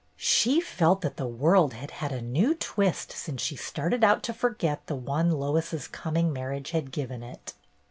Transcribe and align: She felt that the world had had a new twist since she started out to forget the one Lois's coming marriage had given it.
She 0.17 0.59
felt 0.61 1.01
that 1.01 1.17
the 1.17 1.27
world 1.27 1.73
had 1.75 1.91
had 1.91 2.11
a 2.11 2.23
new 2.23 2.55
twist 2.55 3.11
since 3.11 3.39
she 3.39 3.55
started 3.55 4.03
out 4.03 4.23
to 4.23 4.33
forget 4.33 4.87
the 4.87 4.95
one 4.95 5.29
Lois's 5.33 5.87
coming 5.87 6.33
marriage 6.33 6.71
had 6.71 6.91
given 6.91 7.21
it. 7.21 7.53